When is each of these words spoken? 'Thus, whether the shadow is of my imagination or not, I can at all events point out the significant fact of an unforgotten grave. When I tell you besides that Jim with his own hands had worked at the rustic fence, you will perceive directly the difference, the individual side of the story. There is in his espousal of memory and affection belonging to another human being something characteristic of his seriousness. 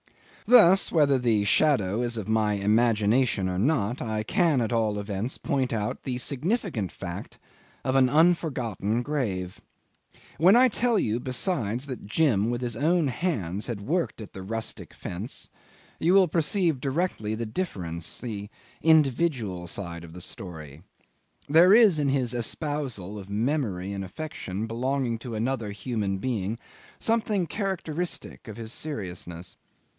'Thus, 0.47 0.91
whether 0.91 1.17
the 1.19 1.45
shadow 1.45 2.01
is 2.01 2.17
of 2.17 2.27
my 2.27 2.55
imagination 2.55 3.47
or 3.47 3.59
not, 3.59 4.01
I 4.01 4.23
can 4.23 4.59
at 4.59 4.73
all 4.73 4.99
events 4.99 5.37
point 5.37 5.71
out 5.71 6.03
the 6.03 6.17
significant 6.17 6.91
fact 6.91 7.37
of 7.85 7.95
an 7.95 8.09
unforgotten 8.09 9.03
grave. 9.03 9.61
When 10.39 10.57
I 10.57 10.67
tell 10.67 10.99
you 10.99 11.19
besides 11.21 11.85
that 11.85 12.05
Jim 12.07 12.49
with 12.49 12.59
his 12.61 12.75
own 12.75 13.07
hands 13.07 13.67
had 13.67 13.79
worked 13.79 14.19
at 14.19 14.33
the 14.33 14.41
rustic 14.41 14.93
fence, 14.93 15.49
you 15.99 16.13
will 16.13 16.27
perceive 16.27 16.81
directly 16.81 17.33
the 17.35 17.45
difference, 17.45 18.19
the 18.19 18.49
individual 18.81 19.67
side 19.67 20.03
of 20.03 20.11
the 20.13 20.19
story. 20.19 20.81
There 21.47 21.73
is 21.73 21.97
in 21.99 22.09
his 22.09 22.33
espousal 22.33 23.17
of 23.19 23.29
memory 23.29 23.93
and 23.93 24.03
affection 24.03 24.65
belonging 24.67 25.19
to 25.19 25.35
another 25.35 25.71
human 25.71 26.17
being 26.17 26.57
something 26.99 27.45
characteristic 27.47 28.47
of 28.49 28.57
his 28.57 28.73
seriousness. 28.73 29.55